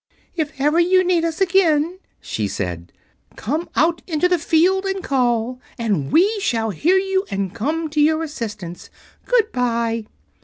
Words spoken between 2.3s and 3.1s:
said,